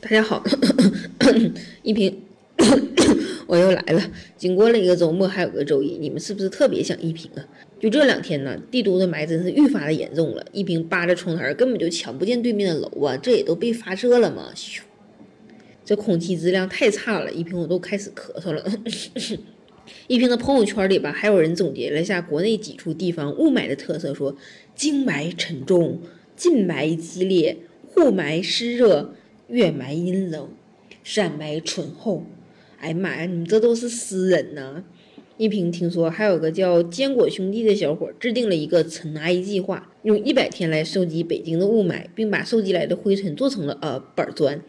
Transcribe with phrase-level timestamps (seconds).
[0.00, 0.44] 大家好，
[1.82, 2.22] 一平，
[3.48, 4.00] 我又来了。
[4.36, 7.44] 经过了一个周末，还有个周一，你们是不是特别想一平啊？
[7.80, 10.46] 就这两天呢，帝都的霾真是愈发的严重了。
[10.52, 14.52] 一平扒着窗台，根本就瞧不见对面的楼啊，这也都被发射了吗？
[14.54, 14.82] 咻，
[15.84, 18.64] 这空气质量太差了，一平我都开始咳嗽了。
[20.06, 24.36] 一平的朋友圈里吧，还有人总结了一下国内几处地方雾霾的特色，说
[24.76, 26.00] 京霾沉重，
[26.36, 27.56] 近霾激烈，
[27.88, 29.12] 户霾湿热。
[29.48, 30.50] 月埋阴冷，
[31.02, 32.24] 山埋醇厚。
[32.78, 34.84] 哎呀妈呀，你们这都是诗人呐！
[35.38, 44.60] 一平听说还有个叫坚果兄弟的小伙制定了一个尘埃计划，用一百天来收集北京的雾霾，并把收集来的灰尘做成了呃板砖。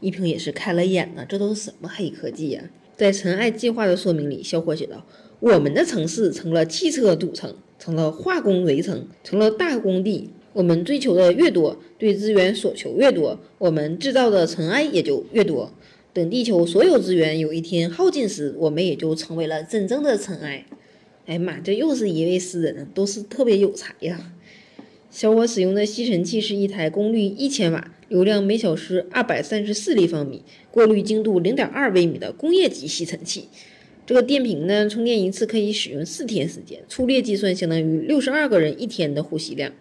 [0.00, 2.68] 一平也是开了眼了，这都是什么黑科技呀？
[2.96, 5.06] 在尘埃计划的说明里，小伙写道
[5.38, 15.72] ：“我们的城市成了汽车堵城，成了化工围城，成了大工地。”我们追求的越多，对资源所求越多，我们制造的尘埃也就越多。
[16.12, 20.64] 等地球所有资源有一天耗尽时，我们也就成为了真正的尘埃。
[21.26, 24.32] 哎呀妈，这又是一位诗人，都是特别有才呀！
[25.10, 33.48] 小伙使用的吸尘器是一台功率一千瓦、流量每小时二百三十四立方米、过滤精度零点二微米的工业级吸尘器。
[34.06, 39.72] 这个电瓶呢，充电一次可以使用四天时间，粗略计算相当于六十二个人一天的呼吸量。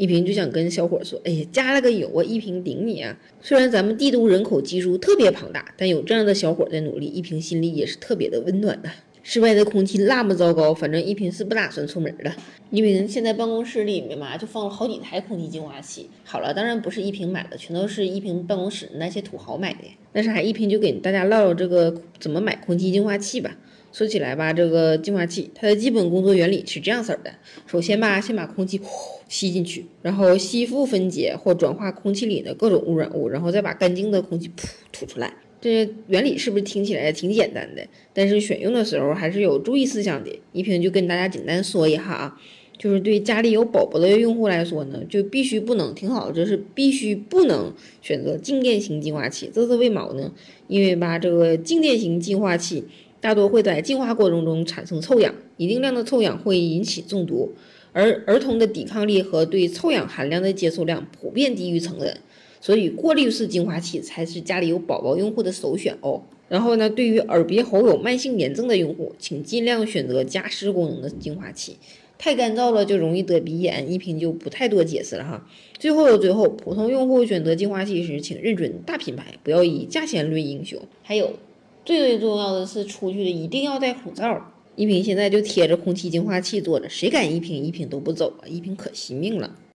[0.00, 2.24] 一平就想跟小伙说：“哎呀，加了个油啊！
[2.24, 3.14] 一平顶你啊！
[3.42, 8.88] 虽然咱们帝都人口基数特别庞大，但有这样的小伙在努力，一平心里也是特别的温暖的。
[9.22, 12.32] 室外的空气那么糟糕，反正一平是不打算出门的。
[12.70, 16.08] 一平现在办公室里面嘛，就放了好几台空气净化器。
[16.24, 19.80] 好了，当然不是一平买的，全都是一平办公室那些土豪买的。
[20.12, 23.56] 但是，还，一平就给大家唠唠这个怎么买空气净化器吧。”
[23.92, 27.32] 说起来吧，这个净化器它的基本工作原理是这样式儿的：
[27.66, 35.34] 首先吧，先把空气呼吸进去，然后吸附分解或转化空气里的各种污染物，然后再把干净的空气噗吐出来。
[35.60, 37.86] 这原理是不是听起来挺简单的？
[38.14, 40.30] 但是选用的时候还是有注意事项的。
[40.52, 42.40] 一萍就跟大家简单说一下啊，
[42.78, 49.50] 就是对家里有宝宝的用户来说呢，就必须不能挺好，这是必须不能选择静电型净化器。
[49.52, 50.32] 这是为毛呢？
[50.66, 52.84] 因为吧，这个静电型净化器。
[53.22, 57.52] 大多会在净化过程中产生臭氧，一定量的臭氧会引起中毒，
[57.92, 62.16] 而儿童的抵抗力和对臭氧含量的接受量普遍低于成人，
[62.60, 66.22] 所以过滤式净化器才是家里有宝宝用户的首选哦。
[66.48, 71.76] 然后呢，对于耳鼻喉有慢性炎症的用户，请尽量选择加湿功能的净化器，
[72.18, 73.90] 太干燥了就容易得鼻炎。
[73.90, 75.48] 一瓶就不太多解释了哈。
[75.78, 80.78] 最后的最后，普通用户选择净化器时，请认准大品牌，不要以价钱论英雄。
[81.02, 81.32] 还有。
[81.82, 84.52] 最最重要的是，出去的一定要戴口罩。
[84.76, 88.46] 一平现在就贴着空气净化器坐着，谁敢一平一平都不走啊！
[88.46, 89.56] 一平可惜命了。